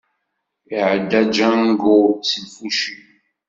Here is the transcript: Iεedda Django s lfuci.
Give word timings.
Iεedda 0.77 1.21
Django 1.33 1.95
s 2.29 2.31
lfuci. 2.43 2.95